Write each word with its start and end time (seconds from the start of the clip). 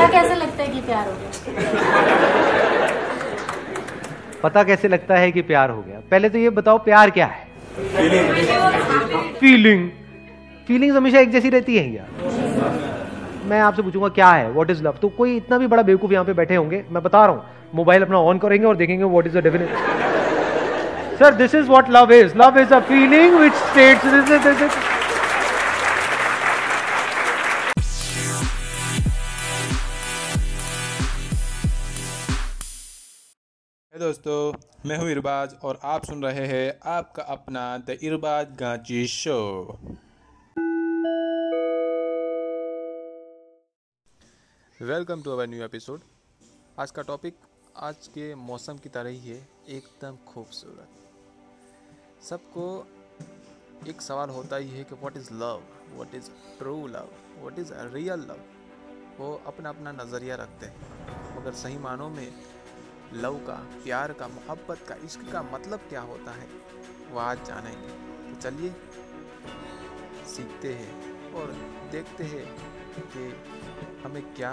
पता 0.00 0.12
कैसे 0.12 0.34
लगता 0.34 0.62
है 0.62 0.68
कि 0.68 0.80
प्यार 0.80 1.06
हो 1.06 1.12
गया? 1.12 1.30
पता 4.42 4.62
कैसे 4.64 4.88
लगता 4.88 5.16
है 5.16 5.30
कि 5.32 5.42
प्यार 5.42 5.70
हो 5.70 5.82
गया? 5.82 6.00
पहले 6.10 6.28
तो 6.28 6.38
ये 6.38 6.50
बताओ 6.58 6.78
प्यार 6.84 7.10
क्या 7.10 7.26
है? 7.26 7.48
फीलिंग 9.40 9.88
फीलिंग्स 10.68 10.96
हमेशा 10.96 11.20
एक 11.20 11.30
जैसी 11.32 11.50
रहती 11.50 11.76
है 11.76 11.84
यार 11.94 12.08
मैं 13.48 13.60
आपसे 13.60 13.82
पूछूँगा 13.82 14.08
क्या 14.08 14.30
है? 14.30 14.50
व्हाट 14.52 14.70
इज़ 14.70 14.82
लव 14.84 14.94
तो 15.02 15.08
कोई 15.18 15.36
इतना 15.36 15.58
भी 15.58 15.66
बड़ा 15.66 15.82
बेवकूफ़ 15.82 16.12
यहाँ 16.12 16.24
पे 16.24 16.32
बैठे 16.32 16.54
होंगे 16.54 16.84
मैं 16.90 17.02
बता 17.02 17.24
रहा 17.26 17.34
हूँ। 17.34 17.42
मोबाइल 17.74 18.02
अपना 18.02 18.18
ऑन 18.20 18.38
करेंगे 18.38 18.66
और 18.66 18.76
देखेंगे 18.76 19.04
what 19.04 19.26
is 19.26 19.38
the 19.38 19.42
definite 19.42 19.68
sir 21.18 21.34
this 21.34 21.54
is 21.54 21.68
what 21.68 21.90
love 21.90 22.12
is 22.12 22.36
love 22.36 22.58
is 22.58 22.74
a 22.74 22.80
feeling 22.88 23.34
which 23.34 23.52
states 23.52 24.04
दोस्तों, 34.10 34.52
मैं 34.88 34.96
हूँ 34.98 35.10
इरबाज 35.10 35.54
और 35.64 35.78
आप 35.84 36.04
सुन 36.04 36.22
रहे 36.22 36.46
हैं 36.46 36.78
आपका 36.90 37.22
अपना 37.32 37.60
the 37.78 37.96
Irbaz 38.02 38.56
Ganchi 38.60 39.06
show. 39.08 39.36
Welcome 44.80 45.22
to 45.22 45.30
our 45.30 45.46
new 45.46 45.64
episode 45.64 46.00
आज 46.78 46.90
का 46.90 47.02
टॉपिक 47.02 47.36
आज 47.88 48.06
के 48.08 48.34
मौसम 48.34 48.78
की 48.78 48.88
तरह 48.88 49.10
ही 49.10 49.28
है, 49.28 49.48
एकदम 49.68 50.16
खूबसूरत। 50.28 50.88
सबको 52.30 52.66
एक 53.88 54.02
सवाल 54.02 54.30
होता 54.30 54.56
ही 54.56 54.70
है 54.70 54.84
कि 54.84 54.94
what 54.94 55.16
is 55.16 55.32
love 55.34 55.62
what 55.94 56.14
is 56.14 56.30
true 56.58 56.86
love 56.88 57.08
what 57.38 57.58
is 57.58 57.72
real 57.94 58.30
love 58.30 58.40
वो 59.18 59.34
अपना 59.46 59.68
अपना 59.68 59.92
नज़रिया 59.94 60.36
रखते 60.36 60.66
हैं। 60.66 60.74
मगर 61.36 61.52
सही 61.54 61.78
मानों 61.78 62.08
में 62.10 62.28
लव 63.12 63.34
का, 63.34 63.54
प्यार 63.54 64.12
का, 64.12 64.28
मोहब्बत 64.28 64.78
का, 64.88 64.94
इश्क 64.94 65.32
का 65.32 65.42
मतलब 65.42 65.78
क्या 65.78 66.00
होता 66.00 66.30
है? 66.30 66.48
वह 67.12 67.22
आज 67.22 67.44
जानेंगे। 67.44 67.88
तो 68.30 68.40
चलिए, 68.40 68.74
सीखते 70.26 70.68
हैं 70.68 71.20
और 71.32 71.46
देखते 71.92 72.24
हैं 72.24 72.56
कि 72.98 73.36
हमें 74.04 74.34
क्या 74.34 74.50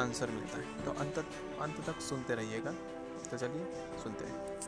आंसर 0.00 0.30
मिलता 0.30 0.58
है। 0.58 0.84
तो 0.84 0.90
अंत 0.90 1.18
अंत 1.60 1.86
तक 1.86 2.00
सुनते 2.00 2.34
रहिएगा। 2.34 2.72
तो 3.30 3.36
चलिए, 3.36 3.66
सुनते 4.02 4.24
हैं। 4.24 4.60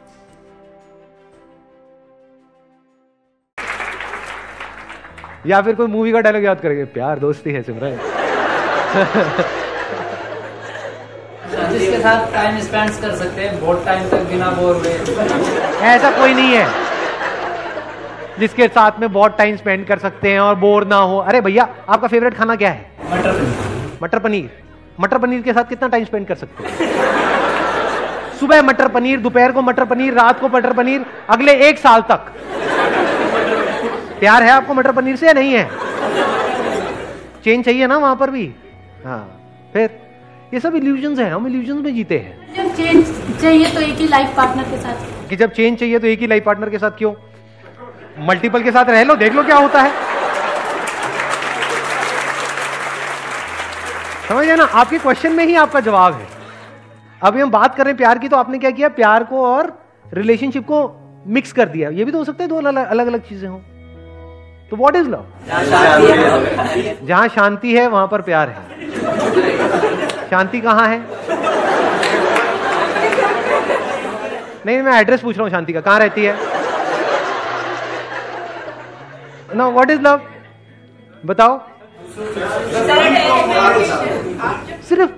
या 5.46 5.62
फिर 5.62 5.74
कोई 5.74 5.86
मूवी 5.86 6.12
का 6.12 6.20
डायलॉग 6.20 6.44
याद 6.44 6.60
करेंगे। 6.60 6.84
प्यार, 6.84 7.18
दोस्ती 7.18 7.50
है, 7.50 7.62
सिमरन। 7.62 7.98
जिसके 11.78 11.98
साथ 11.98 12.32
टाइम 12.34 12.58
स्पेंड 12.60 12.90
कर 13.00 13.14
सकते 13.16 13.42
हैं 13.42 13.60
बहुत 13.60 13.84
टाइम 13.86 14.08
तक 14.08 14.22
बिना 14.30 14.50
बोर 14.50 14.76
हुए। 14.76 14.92
ऐसा 15.86 16.10
कोई 16.10 16.34
नहीं 16.34 16.54
है 16.56 16.66
जिसके 18.38 18.68
साथ 18.68 19.00
में 19.00 19.12
बहुत 19.12 19.36
टाइम 19.38 19.56
स्पेंड 19.56 19.86
कर 19.86 19.98
सकते 19.98 20.30
हैं 20.30 20.40
और 20.40 20.54
बोर 20.54 20.86
ना 20.86 20.96
हो। 21.02 21.18
अरे 21.18 21.40
भैया 21.40 21.68
आपका 21.88 22.08
फेवरेट 22.08 22.34
खाना 22.34 22.56
क्या 22.56 22.70
है? 22.70 22.90
मटर 23.12 23.32
पनीर। 23.32 23.98
मटर 24.02 24.18
पनीर। 24.18 24.50
मटर 25.00 25.18
पनीर 25.18 25.42
के 25.42 25.52
साथ 25.52 25.64
कितना 25.64 25.88
टाइम 25.88 26.04
स्पेंड 26.04 26.26
कर 26.26 26.34
सकते 26.34 26.64
हैं? 26.64 26.94
सुबह 28.40 28.62
मटर 28.62 28.88
पनीर 28.88 29.20
दोपहर 29.20 29.52
को 29.52 29.62
मटर 29.62 29.84
पनीर 29.84 30.14
रात 30.14 30.40
को 30.40 30.48
मटर 30.48 30.72
पनीर 30.72 31.04
अगले 31.30 31.52
एक 31.68 31.78
साल 31.78 32.02
तक। 32.02 32.32
प्यार 34.20 34.42
है 34.42 34.50
आपको 34.50 34.74
मटर 34.74 34.92
पनीर 34.92 35.16
से 35.16 35.26
या 35.26 35.32
नहीं 35.32 35.52
है? 35.52 35.70
चेंज 37.44 37.64
चाहिए 37.64 37.86
ना 37.86 37.96
वहाँ 37.98 38.16
पर 38.16 38.30
भी। 38.30 38.50
हाँ 39.04 39.20
फिर? 39.72 39.98
ये 40.54 40.60
सब 40.60 40.74
इल्यूजन 40.76 41.18
है 41.20 41.28
हम 41.30 41.46
इल्यूजन 41.46 41.76
में 41.76 41.94
जीते 41.94 42.18
हैं। 42.18 42.54
जब 42.54 42.74
चेंज 42.76 43.06
चाहिए 43.40 43.70
तो 43.70 43.80
एक 43.80 43.96
ही 43.96 44.06
लाइफ 44.08 44.34
पार्टनर 44.36 44.64
के 44.64 44.76
साथ। 44.76 45.28
कि 45.28 45.36
जब 45.36 45.52
चेंज 45.52 45.78
चाहिए 45.78 45.98
तो 45.98 46.06
एक 46.06 46.20
ही 46.20 46.26
लाइफ 46.26 46.44
पार्टनर 46.44 46.70
के 46.70 46.78
साथ 46.78 46.90
क्यों? 46.98 47.12
मल्टीपल 48.26 48.62
के 48.62 48.70
साथ 48.72 48.90
रह 48.90 49.02
लो 49.04 49.14
देख 49.14 49.34
लो 49.34 49.42
क्या 49.42 49.56
होता 49.56 49.82
है। 49.82 49.90
समझ 54.28 54.46
ना? 54.48 54.64
आपके 54.64 54.98
क्वेश्चन 54.98 55.32
में 55.32 55.44
ही 55.44 55.54
आपका 55.56 55.80
जवाब 55.80 56.14
है। 56.14 56.26
अभी 57.20 57.40
हम 57.40 57.50
बात 57.50 57.74
कर 57.74 57.84
रहे 57.84 57.90
हैं 57.90 57.96
प्यार 57.98 58.18
की 58.18 58.28
तो 58.28 58.36
आपने 58.36 58.58
क्या 58.58 58.70
किया? 58.70 58.88
प्यार 58.90 59.24
को 59.24 59.44
और 59.46 59.72
रिलेशनशिप 60.14 60.64
को 60.64 60.78
मिक्स 61.28 61.52
कर 61.52 61.68
दिया। 61.68 61.90
ये 61.90 62.04
भी 62.04 62.12
तो 62.12 62.18
हो 62.18 62.24
सकता 62.24 62.44
है 62.44 62.48
दो 62.48 62.56
अलग 62.56 62.76
अलग, 62.76 63.06
अलग 63.06 63.20
चीज़ें 63.28 63.48
हो। 63.48 63.60
तो 64.70 64.76
व्हाट 64.76 64.96
इज़ 64.96 65.08
लव 65.08 65.24
जहाँ 67.06 67.28
शांति 67.28 67.76
है 67.76 67.86
वहाँ 67.88 68.06
पर 68.08 68.22
प्यार 68.22 68.48
है। 68.48 68.74
शांति 70.30 70.60
कहाँ 70.60 70.88
है? 70.88 70.98
नहीं, 74.66 74.82
मैं 74.82 75.00
एड्रेस 75.00 75.20
पूछ 75.20 75.36
रहा 75.36 75.42
हूँ 75.42 75.50
शांति 75.50 75.72
का। 75.72 75.80
कहाँ 75.80 75.98
रहती 75.98 76.24
है? 76.24 76.36
ना 79.54 79.68
व्हाट 79.68 79.90
इज़ 79.90 80.00
लव 80.00 80.20
बताओ। 81.26 81.58
सिर्फ़ 84.88 85.10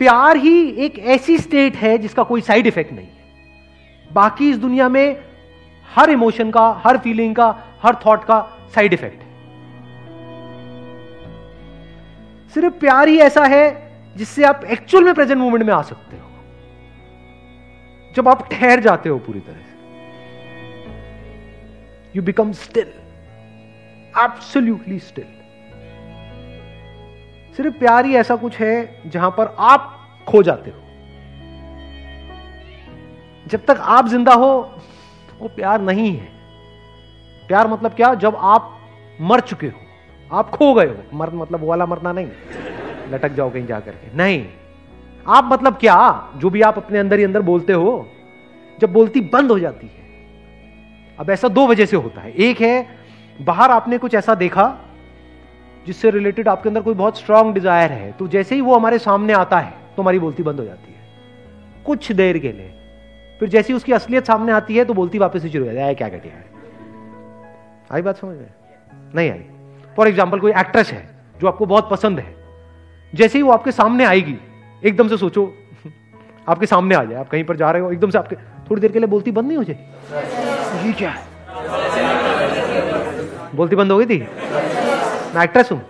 प्यार 0.00 0.36
ही 0.36 0.68
एक 0.84 0.98
ऐसी 0.98 1.38
स्टेट 1.38 1.76
है 1.76 1.96
जिसका 1.98 2.22
कोई 2.22 2.40
साइड 2.40 2.66
इफ़ेक्ट 2.66 2.92
नहीं 2.92 3.06
है। 3.06 4.12
बाकी 4.12 4.50
इस 4.50 4.56
दुनिया 4.56 4.88
में 4.88 5.16
हर 5.88 6.10
इमोशन 6.10 6.50
का, 6.50 6.82
हर 6.86 6.98
फीलिंग 6.98 7.34
का, 7.36 7.54
हर 7.82 7.96
थॉट 8.06 8.24
का 8.24 8.46
साइड 8.74 8.92
इफ़ेक्ट 8.92 9.22
है। 9.22 9.26
सिर्फ़ 12.54 12.74
प्यार 12.74 13.08
ही 13.08 13.18
ऐसा 13.20 13.44
है 13.44 13.87
जिससे 14.18 14.44
आप 14.44 14.64
एक्चुअल 14.64 15.04
में 15.04 15.14
प्रेजेंट 15.14 15.40
मोमेंट 15.40 15.64
में 15.64 15.74
आ 15.74 15.82
सकते 15.82 16.16
हो। 16.16 16.26
जब 18.16 18.28
आप 18.28 18.48
ठहर 18.50 18.80
जाते 18.80 19.08
हो 19.08 19.18
पूरी 19.18 19.40
तरह 19.40 19.54
से। 19.54 19.76
You 22.16 22.22
become 22.22 22.52
still 22.52 22.88
absolutely 24.14 24.98
still 24.98 25.26
सिर्फ़ 27.56 27.78
प्यार 27.78 28.04
ही 28.06 28.14
ऐसा 28.16 28.36
कुछ 28.36 28.56
है 28.56 29.02
जहाँ 29.06 29.30
पर 29.30 29.54
आप 29.58 29.94
खो 30.28 30.42
जाते 30.42 30.70
हो। 30.70 30.80
जब 33.46 33.64
तक 33.64 33.76
आप 33.80 34.08
ज़िंदा 34.08 34.34
हो, 34.34 34.50
वो 35.40 35.48
प्यार 35.48 35.80
नहीं 35.80 36.16
है। 36.16 36.28
प्यार 37.48 37.68
मतलब 37.68 37.94
क्या? 37.94 38.14
जब 38.14 38.36
आप 38.36 38.74
मर 39.20 39.40
चुके 39.40 39.66
हो। 39.66 39.80
आप 40.30 40.50
खो 40.50 40.74
गए 40.74 40.86
हो। 40.86 41.18
मर 41.18 41.30
मतलब 41.30 41.60
वो 41.60 41.66
वाला 41.66 41.86
मरना 41.86 42.12
नहीं। 42.12 42.26
लटक 43.08 43.32
जाओ 43.32 43.50
कहीं 43.50 43.66
जाकर 43.66 43.92
के 43.92 44.16
नहीं। 44.16 44.44
आप 45.26 45.44
मतलब 45.44 45.76
क्या? 45.76 46.30
जो 46.36 46.50
भी 46.50 46.62
आप 46.62 46.76
अपने 46.76 46.98
अंदर 46.98 47.18
ही 47.18 47.24
अंदर 47.24 47.42
बोलते 47.42 47.72
हो, 47.72 48.08
जब 48.78 48.92
बोलती 48.92 49.20
बंद 49.28 49.50
हो 49.50 49.58
जाती 49.58 49.86
है। 49.86 50.06
अब 51.18 51.30
ऐसा 51.30 51.48
दो 51.48 51.66
वजह 51.66 51.86
से 51.86 51.96
होता 51.96 52.20
है। 52.20 52.32
एक 52.32 52.60
है, 52.60 52.86
बाहर 53.40 53.70
आपने 53.70 53.98
कुछ 53.98 54.14
ऐसा 54.14 54.34
देखा, 54.36 54.74
जिससे 55.86 56.10
रिलेटेड 56.10 56.48
आपके 56.48 56.68
अंदर 56.68 56.80
कोई 56.82 56.94
बहुत 56.94 57.18
स्ट्रांग 57.18 57.52
डिज़ायर 57.54 57.92
है 57.92 58.10
तो 58.12 58.26
जैसे 58.28 58.54
ही 58.54 58.60
वो 58.60 58.74
हमारे 58.74 58.98
सामने 58.98 59.32
आता 59.32 59.58
है 59.58 59.72
तो 59.96 60.02
हमारी 60.02 60.18
बोलती 60.18 60.42
बंद 60.42 60.60
हो 60.60 60.64
जाती 60.64 60.92
है। 60.92 61.84
कुछ 61.86 62.10
देर 62.12 62.38
के 62.38 62.52
लिए। 62.52 62.74
फिर 63.40 63.48
जैसी 63.48 63.72
उसकी 63.72 63.92
असलियत 63.92 64.26
सामने 64.26 64.52
आती 64.52 64.76
है 64.76 64.84
तो 64.84 64.94
बोलती 64.94 65.18
वापस 65.18 65.42
से 65.42 65.48
शुरू 65.48 65.64
हो 65.64 65.70
है 65.72 65.94
क्या 65.94 66.08
घटिया 66.08 66.34
है? 66.34 66.44
आई 67.90 68.02
बात 68.02 68.16
समझ 68.16 68.36
में? 68.36 68.50
नहीं 69.14 69.30
आई। 69.30 69.44
फॉर 69.96 70.08
एग्ज़ाम्पल 70.08 70.38
कोई 70.38 70.52
एक्ट्रेस 70.52 70.90
है, 70.92 71.08
जो 71.36 71.48
आपको 71.48 71.66
बहुत 71.66 71.90
पसंद 71.90 72.18
है 72.18 72.36
जैसे 73.14 73.38
ही 73.38 73.42
वो 73.42 73.52
आपके 73.52 73.72
सामने 73.72 74.04
आएगी, 74.04 74.36
एकदम 74.84 75.08
से 75.08 75.16
सोचो, 75.16 75.54
आपके 76.48 76.66
सामने 76.66 76.94
आ 76.94 77.04
जाए, 77.04 77.20
आप 77.20 77.28
कहीं 77.28 77.44
पर 77.44 77.56
जा 77.56 77.70
रहे 77.70 77.82
हो, 77.82 77.92
एकदम 77.92 78.10
से 78.10 78.18
आपके, 78.18 78.36
थोड़ी 78.70 78.80
देर 78.80 78.92
के 78.92 78.98
लिए 78.98 79.08
बोलती 79.08 79.30
बंद 79.30 79.46
नहीं 79.46 79.56
हो 79.56 79.64
जाए? 79.64 80.86
ये 80.86 80.92
क्या 80.92 81.10
है? 81.10 81.26
बोलती 83.54 83.76
बंद 83.76 83.92
हो 83.92 83.98
गई 83.98 84.06
थी? 84.06 84.18
मैं 85.34 85.42
एक्ट्रेस 85.44 85.72
हूँ। 85.72 85.80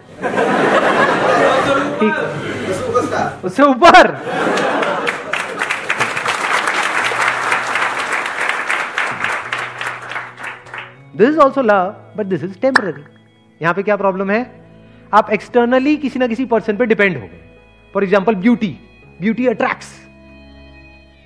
ठीक। 2.00 3.44
उससे 3.44 3.62
ऊपर। 3.62 4.12
This 11.16 11.28
is 11.28 11.38
also 11.38 11.62
love 11.62 11.94
but 12.16 12.26
this 12.26 12.44
is 12.44 12.58
temporary 12.58 13.02
यहाँ 13.62 13.74
पे 13.74 13.82
क्या 13.82 13.96
प्रॉब्लम 13.96 14.30
है? 14.30 14.57
आप 15.12 15.30
एक्सटर्नली 15.32 15.96
किसी 15.96 16.18
ना 16.18 16.26
किसी 16.26 16.44
पर्सन 16.46 16.76
पे 16.76 16.86
डिपेंड 16.86 17.16
हो 17.16 17.22
गए। 17.22 17.40
For 17.94 18.04
example 18.04 18.34
beauty 18.36 18.76
beauty 19.20 19.46
attracts 19.46 19.94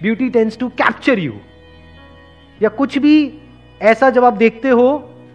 beauty 0.01 0.29
tends 0.31 0.59
to 0.59 0.69
capture 0.79 1.19
you 1.19 1.33
या 2.61 2.69
कुछ 2.71 2.99
भी 2.99 3.17
ऐसा 3.81 4.11
जब 4.11 4.25
आप 4.25 4.33
देखते 4.35 4.69
हो 4.71 4.87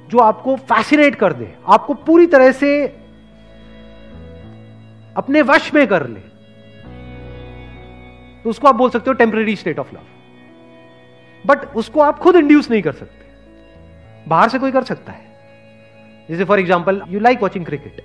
जो 0.09 0.17
आपको 0.19 0.55
फैसिनेट 0.55 1.15
कर 1.15 1.33
दे, 1.33 1.47
आपको 1.67 1.93
पूरी 1.93 2.27
तरह 2.27 2.51
से 2.53 2.69
अपने 5.15 5.41
वश 5.43 5.73
में 5.73 5.85
कर 5.87 6.07
ले 6.07 6.19
तो 8.43 8.49
उसको 8.49 8.67
आप 8.67 8.75
बोल 8.75 8.89
सकते 8.89 9.09
हो 9.09 9.13
temporary 9.15 9.55
state 9.55 9.79
of 9.79 9.95
love 9.95 10.01
but 11.45 11.75
उसको 11.75 12.01
आप 12.01 12.19
खुद 12.19 12.35
इंड्यूस 12.35 12.69
नहीं 12.71 12.81
कर 12.81 12.91
सकते। 12.93 14.29
बाहर 14.29 14.49
से 14.49 14.59
कोई 14.59 14.71
कर 14.71 14.83
सकता 14.83 15.11
है। 15.11 15.25
जैसे 16.29 16.43
for 16.43 16.59
example 16.59 17.01
you 17.09 17.19
like 17.19 17.41
watching 17.41 17.65
cricket 17.65 18.01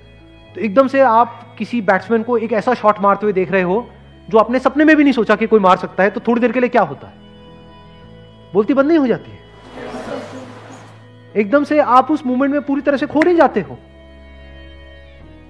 तो 0.55 0.61
एकदम 0.61 0.89
से 0.89 1.01
आप 1.01 1.55
किसी 1.59 1.81
बैट्समैन 1.81 2.23
को 2.23 2.37
एक 2.39 2.53
ऐसा 2.53 2.75
शॉट 2.75 3.01
मारते 3.01 3.27
हुए 3.27 3.33
देख 3.33 3.53
रहे 3.53 3.63
हो, 3.63 3.87
जो 4.29 4.39
अपने 4.39 4.59
सपने 4.59 4.85
में 4.85 4.97
भी 4.97 5.03
नहीं 5.03 5.13
सोचा 5.13 5.37
कि 5.37 5.47
कोई 5.47 5.61
मार 5.61 5.77
सकता 5.77 6.03
है 6.03 6.11
तो 6.11 6.21
थोड़ी 6.29 6.41
देर 6.41 6.53
के 6.53 6.61
लिए 6.61 6.69
क्या 6.69 6.83
होता 6.83 7.07
है? 7.07 7.15
बोलती 8.55 8.75
बंद 8.75 8.89
नहीं 8.89 8.99
हो 8.99 9.07
जाती 9.07 9.31
है। 9.31 9.39
एकदम 11.35 11.65
से 11.65 11.79
आप 11.79 12.11
उस 12.11 12.27
मूवमेंट 12.27 12.53
में 12.53 12.63
पूरी 12.63 12.81
तरह 12.81 12.97
से 12.97 13.07
खो 13.07 13.23
नहीं 13.23 13.37
जाते 13.37 13.61
हो। 13.61 13.79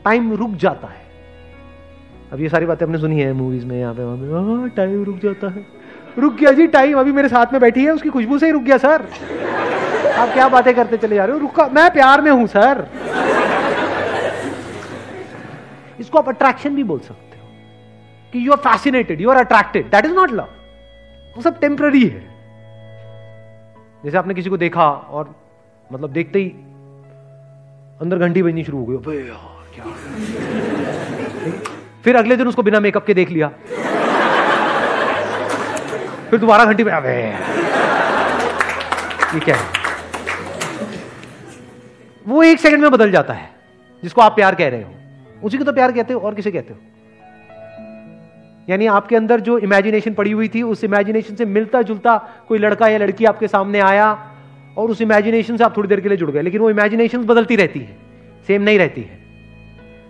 टाइम 0.05 0.33
रुक 0.35 0.51
जाता 0.57 0.89
है। 0.89 1.01
अब 2.33 2.41
ये 2.41 2.49
सारी 2.49 2.67
बातें 2.67 2.87
आपने 2.87 2.99
सुनी 2.99 3.21
है 3.21 3.33
मूवीज़ 3.33 3.65
में, 3.67 3.79
यहाँ 3.81 3.95
पे, 3.95 4.05
वहाँ 4.05 4.69
टाइम 4.69 5.03
रुक 5.05 5.19
जाता 5.19 5.49
है। 5.49 5.67
रुक 6.19 6.35
गया 6.35 6.51
जी 6.53 6.67
टाइम 6.67 6.99
अभी 6.99 7.13
मेरे 7.13 7.29
साथ 7.29 7.53
में 7.53 7.61
बैठी 7.61 7.85
है, 7.85 7.91
उसकी 7.91 8.09
खुशबू 8.09 8.39
से 8.39 8.47
ही 8.47 8.53
रुक 8.53 8.63
गया 8.63 8.77
सर 8.79 9.07
आप 10.13 10.29
क्या 10.29 10.49
बातें 10.49 10.75
करते 10.75 10.97
चले 10.97 11.17
जा 11.17 11.25
रहे 11.25 11.35
हो? 11.35 11.41
रुका, 11.41 11.67
मैं 11.67 11.91
प्यार 11.91 12.21
में 12.21 12.31
हूँ 12.31 12.47
सर 12.47 12.87
इसको 16.01 16.19
आप 16.19 16.29
अट्रैक्शन 16.29 16.75
भी 16.75 16.85
बोल 16.85 16.99
सकते 17.01 17.39
हो। 17.39 17.47
कि 18.33 18.47
you 18.47 18.53
are 18.53 18.59
fascinated 18.59 19.21
you 19.21 19.31
are 19.31 19.37
attracted 19.37 19.91
that 19.91 20.05
is 20.05 20.13
not 20.13 20.33
love 20.33 20.49
वो 21.37 21.43
सब 21.43 21.59
टेम्पररी 21.59 22.07
है। 22.09 22.21
जैसे 24.05 24.19
आपने 24.19 24.35
किसी 24.35 24.51
को 24.51 24.57
देखा 24.57 24.91
और 24.91 25.35
मतलब 25.93 26.13
देखते 26.13 26.39
ही 26.39 26.49
अंदर 28.01 28.19
घंटी 28.19 28.43
बजनी 28.43 28.65
शुरू 28.65 28.79
हो 28.79 28.85
गई 28.85 28.97
अबे 28.97 29.17
यार 29.29 29.65
क्या 29.75 29.85
फिर 32.05 32.17
अगले 32.17 32.37
दिन 32.37 32.49
उसको 32.49 32.63
बिना 32.63 32.81
मेकअप 32.81 33.07
के 33.07 33.15
देख 33.15 33.31
लिया। 33.31 33.49
फिर 36.31 36.39
दोबारा 36.39 36.65
घंटी 36.65 36.85
बजा 36.85 36.97
अबे। 36.97 37.13
ये 39.35 39.41
क्या 39.41 39.57
है? 39.57 39.67
वो 42.29 42.43
एक 42.43 42.61
सेकंड 42.61 42.83
में 42.83 42.91
बदल 42.91 43.11
जाता 43.11 43.35
है 43.35 43.51
जिसको 44.03 44.21
आप 44.21 44.35
प्यार 44.35 44.55
कह 44.55 44.69
रहे 44.69 44.83
हो। 44.83 44.91
उसी 45.43 45.59
को 45.59 45.65
तो 45.65 45.73
प्यार 45.73 45.93
कहते 45.93 46.15
हो, 46.15 46.21
और 46.21 46.35
किसे 46.35 46.51
कहते 46.51 46.75
हो? 46.75 46.79
यानी 48.69 48.87
आपके 48.87 49.17
अंदर 49.17 49.41
जो 49.41 49.59
इमेजिनेशन 49.59 50.15
पड़ी 50.15 50.33
हुई 50.33 50.49
थी, 50.49 50.63
उस 50.63 50.85
इमेजिनेशन 50.85 51.35
से 51.35 51.45
मिलता 51.45 51.83
जुलता 51.83 52.45
कोई 52.49 52.59
लड़का 52.59 52.89
या 52.89 52.99
लड़की 52.99 53.25
आपके 53.25 53.49
सामने 53.49 53.81
आया, 53.81 54.31
और 54.79 54.91
उस 54.91 55.01
इमेजिनेशन 55.01 55.57
से 55.57 55.65
आप 55.65 55.77
थोड़ी 55.77 55.89
देर 55.89 56.01
के 56.01 56.09
लिए 56.09 56.19
जुड़ 56.19 56.31
गए, 56.31 56.43
लेकिन 56.43 56.61
वो 56.61 56.71
इमेजिनेशन 56.71 57.25
बदलती 57.25 57.57
रहती 57.57 57.81
है 57.81 57.97
सेम 58.47 58.63
नहीं 58.63 58.79
रहती 58.79 59.01
है। 59.01 59.19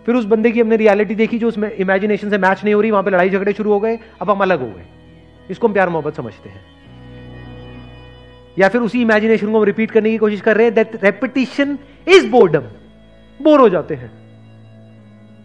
फिर 0.07 0.15
उस 0.15 0.25
बंदे 0.25 0.51
की 0.51 0.61
हमने 0.61 0.77
रियलिटी 0.77 1.15
देखी 1.15 1.39
जो 1.39 1.49
उसमें 1.49 1.71
इमेजिनेशन 1.71 2.31
से 2.31 2.39
मैच 2.39 2.65
नहीं 2.65 2.75
हो 2.75 2.81
रही, 2.81 2.91
वहाँ 2.91 3.03
पे 3.03 3.11
लड़ाई 3.11 3.31
झगड़े 3.31 3.53
शुरू 3.53 3.73
हो 3.73 3.81
गए, 3.81 3.99
अब 4.21 4.31
हम 4.31 4.39
अलग 4.39 4.61
हो 4.61 4.67
गए। 4.67 4.87
इसको 5.51 5.67
हम 5.67 5.73
प्यार 5.73 5.89
मोहब्बत 5.89 6.17
समझते 6.17 6.49
हैं। 6.49 6.61
या 8.59 8.69
फिर 8.69 8.81
उसी 8.81 9.03
इमेजिनेशन 9.03 9.53
को 9.53 9.59
हम 9.59 9.65
रिपीट 9.65 9.91
करने 9.91 10.11
की 10.11 10.19
कोशिश 10.19 10.41
कर 10.41 10.57
रहे 10.57 10.67
हैं 10.67 10.75
that 10.75 11.05
repetition 11.05 11.79
is 12.09 12.31
boredom 12.31 12.63
bore 13.43 13.61
हो 13.61 13.69
जाते 13.69 13.95
हैं। 13.95 14.22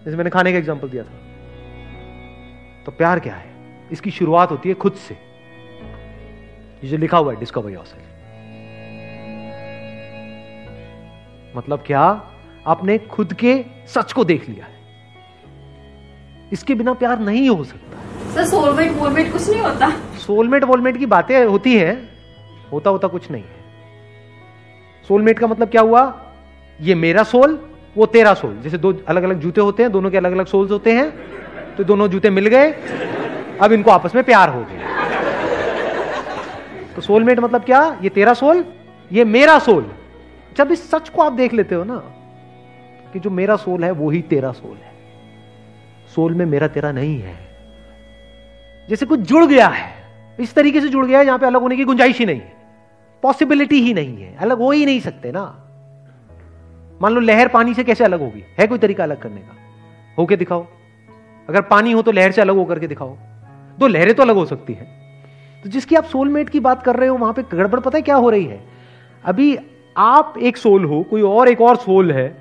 जैसे 0.07 0.17
मैंने 0.17 0.29
खाने 0.29 0.51
का 0.51 0.57
एग्ज़ाम्पल 0.57 0.89
दिया 0.89 1.03
था। 1.03 1.09
तो 2.85 2.91
प्यार 2.91 3.19
क्या 3.19 3.33
है? 3.35 3.49
इसकी 3.91 4.11
शुरुआत 4.11 4.51
होती 4.51 4.69
है 4.69 4.75
खुद 4.75 4.93
से। 4.93 5.13
ये 6.83 6.89
जो 6.89 6.97
लिखा 6.97 7.17
हुआ 7.17 7.33
है 7.33 7.39
डिस्कवर 7.39 7.71
योरसेल्फ 7.71 8.05
मतलब 11.57 11.83
क्या? 11.87 12.01
आपने 12.67 12.97
खुद 12.97 13.33
के 13.33 13.53
सच 13.87 14.13
को 14.13 14.23
देख 14.23 14.49
लिया 14.49 14.65
है। 14.65 14.75
इसके 16.53 16.75
बिना 16.75 16.93
प्यार 16.93 17.19
नहीं 17.19 17.49
हो 17.49 17.63
सकता। 17.63 18.33
सर 18.33 18.45
सोलमेट 18.45 18.91
वोलमेट 18.91 19.31
कुछ 19.31 19.49
नहीं 19.49 19.61
होता। 19.61 19.89
सोलमेट 20.17 20.63
वोलमेट 20.63 20.97
की 20.97 21.05
बातें 21.05 21.45
होती 21.45 21.77
हैं। 21.77 22.09
होता 22.71 22.89
होता 22.89 23.07
कुछ 23.07 23.31
नहीं 23.31 23.43
है। 23.43 25.05
सोलमेट 25.09 25.39
का 25.39 25.47
मतलब 25.47 25.69
क्या 25.69 25.81
हुआ? 25.81 26.01
ये 26.79 26.95
मेरा 26.95 27.23
सोल 27.23 27.59
वो 27.97 28.05
तेरा 28.05 28.33
सोल, 28.33 28.57
जैसे 28.63 28.77
दो 28.77 28.93
अलग 29.07 29.23
अलग 29.23 29.39
जूते 29.39 29.61
होते 29.61 29.83
हैं, 29.83 29.91
दोनों 29.91 30.09
के 30.11 30.17
अलग 30.17 30.31
अलग 30.31 30.45
सोल्स 30.45 30.71
होते 30.71 30.91
हैं 30.91 31.75
तो 31.75 31.83
दोनों 31.83 32.07
जूते 32.07 32.29
मिल 32.29 32.47
गए, 32.47 32.71
अब 33.61 33.71
इनको 33.73 33.91
आपस 33.91 34.15
में 34.15 34.23
प्यार 34.23 34.49
हो 34.49 34.59
गया। 34.61 34.85
तो 36.95 37.01
सोलमेट 37.01 37.39
मतलब 37.39 37.63
क्या? 37.63 37.81
ये 38.01 38.09
तेरा 38.09 38.33
सोल, 38.33 38.63
ये 39.11 39.23
मेरा 39.25 39.57
सोल। 39.59 39.89
जब 40.57 40.71
इस 40.71 40.89
सच 40.91 41.09
को 41.09 41.21
आप 41.21 41.33
देख 41.33 41.53
लेते 41.53 41.75
हो 41.75 41.83
ना, 41.83 41.97
कि 43.13 43.19
जो 43.19 43.29
मेरा 43.29 43.55
सोल 43.55 43.83
है, 43.83 43.91
वो 43.91 44.09
ही 44.09 44.21
तेरा 44.21 44.51
सोल 44.51 44.75
है। 44.75 44.91
सोल 46.15 46.33
में 46.33 46.45
मेरा 46.45 46.67
तेरा 46.67 46.91
नहीं 46.91 47.19
है। 47.21 47.35
जैसे 48.89 49.05
कुछ 49.05 49.19
जुड़ 49.19 49.45
गया 49.45 49.67
है, 49.67 49.89
इस 50.39 50.53
तरीके 50.53 50.81
से 50.81 50.87
जुड़ 50.87 51.05
गया 51.05 51.19
है, 51.19 51.25
जहाँ 51.25 51.39
पे 51.39 51.45
अलग 51.45 51.61
होने 51.61 51.75
की 51.75 51.83
गुंजाइश 51.83 52.19
ही 52.19 52.25
नहीं 52.25 52.39
है। 52.39 52.55
पॉसिबिलिटी 53.23 53.81
ही 53.81 53.93
नहीं 53.93 54.21
है, 54.21 54.35
अलग 54.35 54.57
हो 54.57 54.71
ही 54.71 54.85
नहीं 54.85 54.99
सकते 54.99 55.31
ना। 55.31 55.45
मान 57.01 57.13
लो 57.13 57.21
लहर 57.21 57.47
पानी 57.47 57.73
से 57.73 57.83
कैसे 57.83 58.03
अलग 58.03 58.19
होगी? 58.19 58.43
है 58.59 58.67
कोई 58.67 58.77
तरीका 58.77 59.03
अलग 59.03 59.21
करने 59.21 59.41
का? 59.41 59.55
होके 60.17 60.35
दिखाओ। 60.35 60.65
अगर 61.49 61.61
पानी 61.61 61.91
हो 61.91 62.01
तो 62.01 62.11
लहर 62.11 62.31
से 62.31 62.41
अलग 62.41 62.55
होकर 62.55 62.79
के 62.79 62.87
दिखाओ। 62.87 63.15
दो 63.79 63.87
लहरें 63.87 64.13
तो 64.15 64.23
अलग 64.23 64.35
हो 64.35 64.45
सकती 64.45 64.73
है। 64.73 64.85
तो 65.63 65.69
जिसकी 65.69 65.95
आप 65.95 66.03
सोलमेट 66.03 66.49
की 66.49 66.59
बात 66.59 66.83
कर 66.83 66.95
रहे 66.95 67.09
हो, 67.09 67.17
वहाँ 67.17 67.33
पे 67.33 67.43
गड़बड़ 67.53 67.79
पता 67.79 67.97
है 67.97 68.01
क्या 68.01 68.15
हो 68.15 68.29
रही 68.29 68.45
है? 68.45 68.59
अभी 69.25 69.57
आप 69.97 70.33
एक 70.41 70.57
सोल 70.57 70.85
हो, 70.85 71.01
कोई 71.03 71.21
और 71.21 71.49
एक 71.49 71.61
और 71.61 71.75
सोल 71.75 72.11
है, 72.11 72.35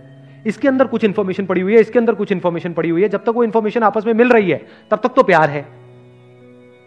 इसके 0.47 0.69
अंदर 0.69 0.87
कुछ 0.87 1.05
इंफॉर्मेशन 1.05 1.47
पड़ी 1.47 1.61
हुई 1.61 1.75
है, 1.75 1.81
इसके 1.81 1.99
अंदर 1.99 2.15
कुछ 2.15 2.33
इंफॉर्मेशन 2.33 2.73
पड़ी 2.73 2.89
हुई 2.89 3.03
है। 3.03 3.09
जब 3.09 3.25
तक 3.25 3.29
वो 3.29 3.45
इंफॉर्मेशन 3.45 3.83
आपस 3.83 4.07
में 4.07 4.13
मिल 4.15 4.29
रही 4.29 4.51
है, 4.51 4.67
तब 4.91 5.01
तक 5.03 5.09
तो 5.09 5.23
प्यार 5.23 5.51
है। 5.51 5.65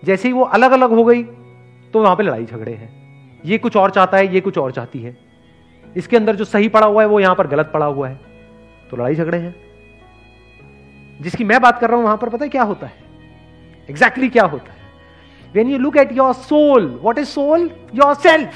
जैसे 0.03 0.27
ही 0.27 0.33
वो 0.33 0.43
अलग 0.43 0.71
अलग 0.71 0.89
हो 0.89 1.03
गई 1.03 1.23
तो 1.93 2.01
वहाँ 2.01 2.15
पे 2.15 2.23
लड़ाई 2.23 2.45
झगड़े 2.45 2.71
हैं। 2.71 3.41
ये 3.45 3.57
कुछ 3.57 3.75
और 3.77 3.91
चाहता 3.91 4.17
है, 4.17 4.33
ये 4.33 4.41
कुछ 4.41 4.57
और 4.57 4.71
चाहती 4.71 4.99
है। 4.99 5.17
इसके 5.95 6.17
अंदर 6.17 6.35
जो 6.35 6.45
सही 6.45 6.67
पड़ा 6.69 6.87
हुआ 6.87 7.01
है, 7.01 7.07
वो 7.07 7.19
यहाँ 7.19 7.35
पर 7.35 7.47
गलत 7.47 7.71
पड़ा 7.73 7.85
हुआ 7.85 8.07
है। 8.09 8.19
तो 8.91 8.97
लड़ाई 8.97 9.15
झगड़े 9.15 9.37
हैं। 9.37 9.55
जिसकी 11.19 11.43
मैं 11.43 11.61
बात 11.61 11.79
कर 11.79 11.87
रहा 11.87 11.97
हूँ, 11.97 12.05
वहाँ 12.05 12.17
पर 12.17 12.29
पता 12.29 12.45
है 12.45 12.49
क्या 12.49 12.63
होता 12.63 12.87
है? 12.87 12.93
एग्जैक्टली 13.89 14.23
exactly 14.23 14.31
क्या 14.31 14.43
होता 14.45 14.71
है? 14.71 14.77
When 15.53 15.69
you 15.69 15.77
look 15.77 15.97
at 15.97 16.11
your 16.11 16.33
soul 16.35 16.85
what 17.03 17.19
is 17.19 17.27
soul 17.27 17.69
your 17.95 18.13
self 18.17 18.51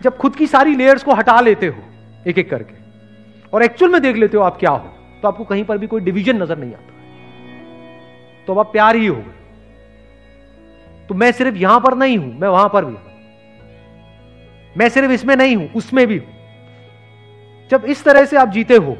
जब 0.00 0.16
खुद 0.16 0.36
की 0.36 0.46
सारी 0.46 0.74
लेयर्स 0.76 1.02
को 1.04 1.14
हटा 1.14 1.40
लेते 1.40 1.66
हो 1.66 1.82
एक 2.26 2.38
एक 2.38 2.50
करके, 2.50 2.74
और 3.52 3.62
एक्चुअल 3.62 3.92
में 3.92 4.00
देख 4.02 4.16
लेते 4.16 4.36
हो 4.36 4.42
आप 4.42 4.56
क्या 4.58 4.70
हो 4.70 4.88
तो 5.22 5.28
आपको 5.28 5.44
कहीं 5.44 5.64
पर 5.64 5.78
भी 5.78 5.86
कोई 5.86 6.00
डिवीज़न 6.00 6.42
नज़र 6.42 6.58
नहीं 6.58 6.72
आता। 6.72 6.92
तो 8.48 8.52
अब 8.52 8.58
आप 8.58 8.72
प्यार 8.72 8.96
ही 8.96 9.06
हो 9.06 9.14
गए। 9.16 9.40
तो 11.08 11.14
मैं 11.14 11.30
सिर्फ़ 11.32 11.56
यहाँ 11.56 11.80
पर 11.80 11.94
नहीं 11.96 12.16
हूँ, 12.18 12.32
मैं 12.34 12.48
वहाँ 12.48 12.68
पर 12.68 12.84
भी 12.84 12.92
हूँ। 12.92 13.11
मैं 14.76 14.88
सिर्फ़ 14.88 15.12
इसमें 15.12 15.34
नहीं 15.36 15.56
हूँ 15.56 15.70
उसमें 15.74 16.06
भी 16.06 16.16
हूँ। 16.18 16.26
जब 17.70 17.84
इस 17.84 18.04
तरह 18.04 18.24
से 18.24 18.36
आप 18.36 18.48
जीते 18.50 18.76
हो 18.76 18.96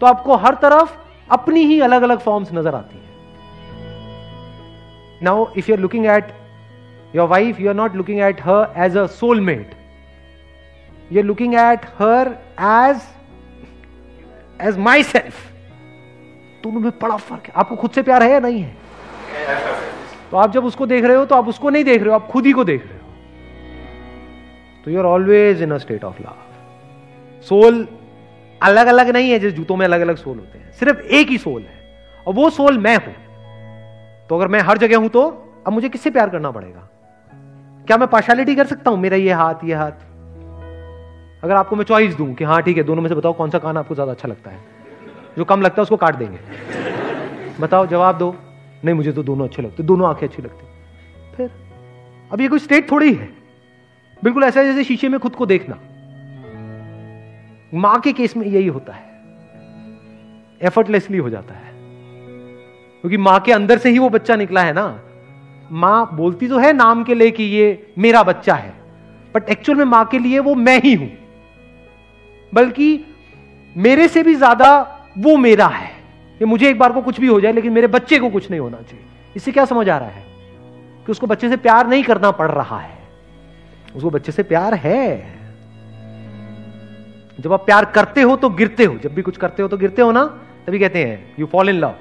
तो 0.00 0.06
आपको 0.06 0.36
हर 0.36 0.54
तरफ़ 0.62 0.96
अपनी 1.28 1.60
ही 1.64 1.80
अलग 1.80 2.02
अलग 2.02 2.18
फॉर्म्स 2.20 2.52
नज़र 2.54 2.74
आती 2.74 2.96
है। 2.96 3.02
Now 5.22 5.46
if 5.56 5.70
you 5.70 5.76
are 5.76 5.80
looking 5.80 6.06
at 6.06 6.32
your 7.14 7.28
wife 7.28 7.60
you 7.60 7.68
are 7.68 7.74
not 7.74 7.96
looking 7.96 8.20
at 8.20 8.40
her 8.42 8.74
as 8.84 8.96
a 8.96 9.06
soulmate 9.14 9.74
you 11.12 11.20
are 11.20 11.24
looking 11.24 11.54
at 11.54 11.84
her 11.98 12.28
as 12.62 13.00
as 14.60 14.78
my 14.80 15.02
self 15.04 15.34
दोनों 16.64 16.80
में 16.80 16.90
बड़ा 16.92 17.16
फ़र्क 17.16 17.46
है। 17.46 17.52
आपको 17.56 17.76
खुद 17.76 17.90
से 17.90 18.02
प्यार 18.02 18.22
है 18.22 18.30
या 18.30 18.38
नहीं 18.40 18.62
है? 18.62 18.76
तो 20.30 20.36
आप 20.36 20.52
जब 20.52 20.64
उसको 20.64 20.86
देख 20.86 21.04
रहे 21.04 21.16
हो 21.16 21.24
तो 21.24 21.34
आप 21.34 21.48
उसको 21.48 21.70
नहीं 21.70 21.84
देख 21.84 22.02
रहे 22.02 22.08
हो 22.08 22.14
आप 22.14 22.28
खुद 22.28 22.46
ही 22.46 22.52
को 22.52 22.64
देख 22.64 22.82
रहे 22.82 22.93
हो। 22.93 22.93
तो 24.84 24.90
you 24.90 24.98
are 24.98 25.04
always 25.04 25.62
in 25.62 25.70
a 25.70 25.78
state 25.78 26.04
of 26.04 26.22
love 26.22 26.36
soul 27.46 27.88
अलग 28.62 28.86
अलग 28.86 29.08
नहीं 29.08 29.30
है, 29.30 29.38
जैसे 29.38 29.56
जूतों 29.56 29.76
में 29.76 29.86
अलग 29.86 30.00
अलग 30.00 30.16
सोल 30.16 30.38
होते 30.38 30.58
हैं। 30.58 30.72
सिर्फ़ 30.72 31.00
एक 31.00 31.28
ही 31.28 31.38
सोल 31.38 31.62
है। 31.62 31.82
और 32.26 32.34
वो 32.34 32.50
सोल 32.50 32.78
मैं 32.78 32.96
हूँ। 32.96 33.14
तो 34.28 34.36
अगर 34.36 34.48
मैं 34.48 34.60
हर 34.60 34.78
जगह 34.78 34.96
हूँ 34.96 35.08
तो 35.08 35.22
अब 35.66 35.72
मुझे 35.72 35.88
किससे 35.88 36.10
प्यार 36.10 36.30
करना 36.30 36.50
पड़ेगा? 36.50 36.88
क्या 37.86 37.96
मैं 37.96 38.08
पार्शलिटी 38.08 38.54
कर 38.54 38.66
सकता 38.66 38.90
हूँ? 38.90 38.98
मेरा 38.98 39.16
ये 39.16 39.32
हाथ 39.32 39.54
ये 39.64 39.74
हाथ। 39.74 39.92
अगर 41.44 41.54
आपको 41.54 41.76
मैं 41.76 41.84
चॉइस 41.84 42.14
दूँ 42.14 42.34
कि 42.34 42.44
हाँ 42.44 42.62
ठीक 42.62 42.76
है, 42.76 42.82
दोनों 42.82 43.02
में 43.02 43.08
से 43.08 43.14
बताओ 43.14 43.32
कौन 43.32 43.50
सा 43.50 43.58
कान 43.58 43.76
आपको 43.76 43.94
ज़्यादा 43.94 44.12
अच्छा 44.12 44.28
लगता 44.28 44.50
है। 44.50 44.58
जो 45.38 45.44
कम 45.44 45.60
लगता 45.60 45.80
है 45.80 45.82
उसको 45.82 45.96
काट 45.96 46.14
देंगे। 46.14 46.38
बताओ, 47.60 47.86
जवाब 47.86 48.18
दो। 48.18 48.34
नहीं, 48.84 48.94
मुझे 48.94 49.12
तो 49.12 49.22
दोनों 49.22 49.48
अच्छे 49.48 49.62
लगते 49.62 49.82
दोनों 49.82 50.08
आँखें 50.08 50.26
अच्छी 50.28 50.42
लगती 50.42 50.66
फिर? 51.36 51.50
अब 52.32 52.40
ये 52.40 52.48
कोई 52.48 52.58
स्टेट 52.58 52.90
थोड़ी 52.90 53.14
है। 53.14 53.43
बिल्कुल 54.22 54.44
ऐसा 54.44 54.62
जैसे 54.62 54.84
शीशे 54.84 55.08
में 55.08 55.20
खुद 55.20 55.34
को 55.34 55.46
देखना। 55.46 55.78
माँ 57.74 58.00
के 58.00 58.12
केस 58.12 58.36
में 58.36 58.46
यही 58.46 58.66
होता 58.66 58.92
है। 58.92 59.04
एफर्टलेसली 60.62 61.18
हो 61.18 61.30
जाता 61.30 61.54
है। 61.54 61.72
क्योंकि 63.00 63.16
माँ 63.16 63.40
के 63.40 63.52
अंदर 63.52 63.78
से 63.78 63.90
ही 63.90 63.98
वो 63.98 64.08
बच्चा 64.08 64.36
निकला 64.36 64.62
है 64.62 64.72
ना। 64.72 65.00
माँ 65.72 66.10
बोलती 66.14 66.48
तो 66.48 66.58
है 66.58 66.72
नाम 66.72 67.04
के 67.04 67.14
लिए 67.14 67.30
कि 67.30 67.42
ये 67.42 67.92
मेरा 67.98 68.22
बच्चा 68.22 68.54
है। 68.54 68.74
बट 69.34 69.48
एक्चुअल 69.48 69.78
में 69.78 69.84
माँ 69.84 70.04
के 70.04 70.18
लिए 70.18 70.38
वो 70.38 70.54
मैं 70.54 70.80
ही 70.80 70.94
हूँ। 70.94 71.10
बल्कि 72.54 73.04
मेरे 73.76 74.08
से 74.08 74.22
भी 74.22 74.34
ज़्यादा 74.34 75.00
वो 75.18 75.36
मेरा 75.36 75.66
है। 75.66 75.90
ये 76.32 76.44
मुझे 76.44 76.70
एक 76.70 76.78
बार 76.78 76.92
को 76.92 77.02
कुछ 77.02 77.20
भी 77.20 77.26
हो 77.26 77.40
जाए, 77.40 77.52
लेकिन 77.52 77.72
मेरे 77.72 77.86
बच्चे 77.86 78.18
को 78.18 78.30
कुछ 78.30 78.50
नहीं 78.50 78.60
होना 78.60 78.76
चाहिए। 78.76 79.04
इससे 79.36 79.52
क्या 79.52 79.64
समझ 79.64 79.88
आ 79.88 79.98
रहा 79.98 80.08
है? 80.08 80.24
कि 81.06 81.12
उसको 81.12 81.26
बच्चे 81.26 81.48
से 81.48 81.56
प्यार 81.56 81.86
नहीं 81.86 82.02
करना 82.02 82.30
पड़ 82.30 82.50
रहा 82.50 82.78
है। 82.78 82.93
उसको 83.96 84.10
बच्चे 84.10 84.32
से 84.32 84.42
प्यार 84.42 84.74
है। 84.74 85.34
जब 87.40 87.52
आप 87.52 87.64
प्यार 87.66 87.84
करते 87.84 88.22
हो 88.22 88.36
तो 88.36 88.50
गिरते 88.50 88.84
हो। 88.84 88.98
जब 88.98 89.14
भी 89.14 89.22
कुछ 89.22 89.36
करते 89.36 89.62
हो 89.62 89.68
तो 89.68 89.76
गिरते 89.76 90.02
हो 90.02 90.12
ना? 90.12 90.24
तभी 90.66 90.78
कहते 90.78 91.04
हैं 91.04 91.34
यू 91.38 91.46
फॉल 91.46 91.68
इन 91.68 91.74
लव 91.74 91.94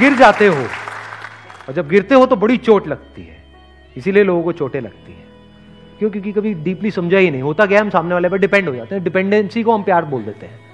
गिर 0.00 0.14
जाते 0.14 0.46
हो। 0.46 0.64
और 1.68 1.74
जब 1.74 1.88
गिरते 1.88 2.14
हो 2.14 2.26
तो 2.26 2.36
बड़ी 2.36 2.56
चोट 2.56 2.86
लगती 2.88 3.22
है। 3.22 3.44
इसीलिए 3.96 4.24
लोगों 4.24 4.42
को 4.42 4.52
चोटें 4.52 4.80
लगती 4.80 5.12
है। 5.12 5.24
क्यों? 5.98 6.10
क्योंकि 6.10 6.32
कभी 6.32 6.54
डीपली 6.54 6.90
समझा 6.90 7.18
ही 7.18 7.30
नहीं। 7.30 7.42
होता 7.42 7.66
क्या 7.66 7.80
हम 7.80 7.90
सामने 7.90 8.14
वाले 8.14 8.28
पर 8.28 8.38
डिपेंड 8.38 8.68
हो 8.68 8.74
जाते 8.74 8.94
हैं। 8.94 9.04
डिपेंडेंसी 9.04 9.62
को 9.62 9.74
हम 9.74 9.82
प्यार 9.82 10.04
बोल 10.04 10.22
देते 10.22 10.46
हैं। 10.46 10.69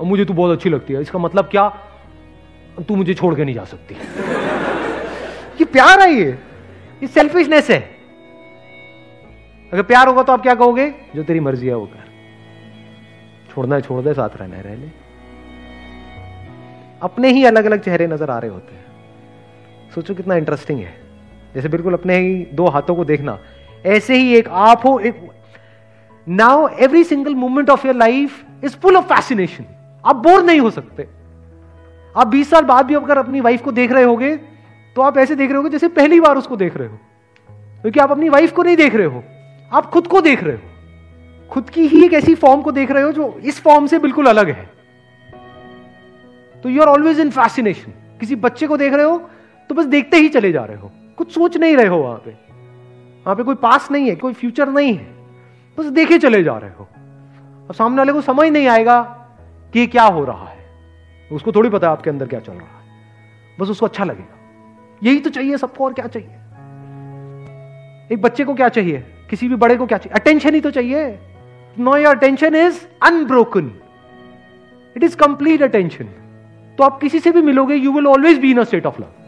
और 0.00 0.06
मुझे 0.06 0.24
तू 0.24 0.34
बहुत 0.34 0.56
अच्छी 0.56 0.70
लगती 0.70 0.92
है। 0.92 1.00
इसका 1.00 1.18
मतलब 1.18 1.44
क्या? 1.44 1.68
तू 2.88 2.96
मुझे 2.96 3.14
छोड़ 3.14 3.34
के 3.34 3.44
नहीं 3.44 3.54
जा 3.54 3.64
सकती। 3.64 3.94
ये 5.54 5.64
प्यार 5.64 6.00
है 6.00 6.14
ये। 6.14 6.30
ये 7.02 7.06
सेल्फिशनेस 7.06 7.70
है। 7.70 7.80
अगर 9.72 9.82
प्यार 9.82 10.08
होगा 10.08 10.22
तो 10.22 10.32
आप 10.32 10.42
क्या 10.42 10.54
कहोगे? 10.54 10.94
जो 11.16 11.22
तेरी 11.22 11.40
मर्ज़ी 11.40 11.66
है, 11.66 11.74
वो 11.74 11.86
कर। 11.86 12.10
छोड़ना 13.54 13.74
है, 13.74 13.80
छोड़ 13.80 14.02
दे, 14.02 14.14
साथ 14.14 14.28
रहना 14.36 14.56
है, 14.56 14.62
रह 14.62 14.74
ले। 14.74 14.88
अपने 17.02 17.28
ही 17.28 17.44
अलग 17.44 17.64
अलग 17.64 17.80
चेहरे 17.80 18.06
नज़र 18.06 18.30
आ 18.30 18.38
रहे 18.38 18.50
होते 18.50 18.74
हैं। 18.74 18.84
सोचो 19.94 20.14
कितना 20.14 20.34
इंटरेस्टिंग 20.34 20.80
है। 20.80 20.94
जैसे 21.54 21.68
बिल्कुल 21.68 21.92
अपने 21.92 22.18
ही 22.18 22.46
दो 22.52 22.66
हाथों 22.66 22.94
को 22.94 23.04
देखना। 23.04 23.38
ऐसे 23.86 24.16
ही 24.16 24.36
एक 24.36 24.48
आप 24.48 24.86
हो, 24.86 24.98
एक 24.98 25.30
now 26.28 26.68
every 26.68 27.04
single 27.04 27.34
moment 27.34 27.70
of 27.70 27.86
your 27.86 27.96
life 27.96 28.44
is 28.64 28.76
full 28.76 28.96
of 28.96 29.04
fascination 29.04 29.64
आप 30.04 30.16
बोर 30.16 30.42
नहीं 30.44 30.60
हो 30.60 30.70
सकते। 30.70 31.08
आप 32.16 32.26
20 32.26 32.50
साल 32.50 32.64
बाद 32.64 32.86
भी 32.86 32.94
अगर 32.94 33.18
अपनी 33.18 33.40
वाइफ 33.40 33.62
को 33.62 33.72
देख 33.72 33.92
रहे 33.92 34.04
होगे 34.04 34.36
तो 34.96 35.02
आप 35.02 35.18
ऐसे 35.18 35.34
देख 35.34 35.48
रहे 35.48 35.56
होगे 35.56 35.70
जैसे 35.70 35.88
पहली 35.88 36.20
बार 36.20 36.36
उसको 36.36 36.56
देख 36.56 36.76
रहे 36.76 36.88
हो। 36.88 36.98
क्योंकि 37.82 38.00
आप 38.00 38.10
अपनी 38.10 38.28
वाइफ 38.28 38.52
को 38.52 38.62
नहीं 38.62 38.76
देख 38.76 38.94
रहे 38.94 39.06
हो, 39.06 39.22
आप 39.72 39.86
खुद 39.86 40.06
को 40.06 40.20
देख 40.20 40.42
रहे 40.44 40.54
हो। 40.54 41.48
खुद 41.50 41.70
की 41.70 41.86
ही 41.86 42.04
एक 42.04 42.12
ऐसी 42.12 42.34
फॉर्म 42.34 42.62
को 42.62 42.72
देख 42.72 42.90
रहे 42.90 43.02
हो 43.02 43.12
जो 43.12 43.32
इस 43.44 43.60
फॉर्म 43.60 43.86
से 43.86 43.98
बिल्कुल 43.98 44.26
अलग 44.26 44.48
है। 44.48 44.70
तो 46.62 46.68
you 46.68 46.82
are 46.82 46.88
always 46.88 47.20
in 47.20 47.30
fascination 47.30 47.92
किसी 48.20 48.36
बच्चे 48.36 48.66
को 48.66 48.76
देख 48.76 48.92
रहे 48.92 49.04
हो 49.04 49.18
तो 49.70 49.74
बस 49.74 49.84
देखते 49.84 50.16
ही 50.16 50.28
चले 50.28 50.52
जा 50.52 50.64
रहे 50.64 50.76
हो। 50.76 50.90
कुछ 51.16 51.32
सोच 51.32 51.56
नहीं 51.56 51.76
रहे 51.76 51.86
हो 51.86 51.96
वहाँ 51.96 52.18
पे। 52.18 52.30
वहाँ 52.30 53.36
पे 53.36 53.42
कोई 53.42 53.54
पास 53.54 53.90
नहीं 53.90 54.08
है, 54.08 54.16
कोई 54.16 54.32
फ्यूचर 54.32 54.68
नहीं 54.68 54.94
है। 54.94 55.10
बस 55.78 55.86
देखे 55.86 56.18
चले 56.18 56.42
जा 56.42 56.56
रहे 56.58 56.70
हो। 56.70 56.88
अब 57.68 57.74
सामने 57.74 57.98
वाले 57.98 58.12
को 58.12 58.20
समझ 58.20 58.48
नहीं 58.48 58.66
आएगा 58.68 59.21
कि 59.72 59.86
क्या 59.86 60.04
हो 60.04 60.24
रहा 60.24 60.46
है? 60.46 60.66
उसको 61.32 61.52
थोड़ी 61.52 61.70
पता 61.70 61.86
है 61.86 61.92
आपके 61.92 62.10
अंदर 62.10 62.26
क्या 62.26 62.40
चल 62.40 62.52
रहा 62.52 62.62
है। 62.62 62.84
बस 63.60 63.68
उसको 63.68 63.86
अच्छा 63.86 64.04
लगेगा। 64.04 64.38
यही 65.02 65.20
तो 65.20 65.30
चाहिए 65.30 65.56
सबको 65.56 65.84
और 65.84 65.92
क्या 65.92 66.06
चाहिए? 66.06 66.30
एक 68.12 68.22
बच्चे 68.22 68.44
को 68.44 68.54
क्या 68.54 68.68
चाहिए? 68.68 69.04
किसी 69.30 69.48
भी 69.48 69.56
बड़े 69.56 69.76
को 69.76 69.86
क्या 69.86 69.98
चाहिए? 69.98 70.20
अटेंशन 70.20 70.54
ही 70.54 70.60
तो 70.60 70.70
चाहिए। 70.70 71.18
No 71.78 71.96
your 71.96 72.16
attention 72.16 72.54
is 72.54 72.86
unbroken 73.02 73.72
it 74.96 75.02
is 75.04 75.16
complete 75.16 75.62
attention 75.62 76.04
तो 76.78 76.84
आप 76.84 77.00
किसी 77.00 77.20
से 77.20 77.30
भी 77.30 77.42
मिलोगे 77.42 77.74
you 77.74 77.92
will 77.92 78.06
always 78.06 78.38
be 78.38 78.50
in 78.50 78.58
a 78.58 78.64
state 78.64 78.86
of 78.86 79.02
love 79.02 79.21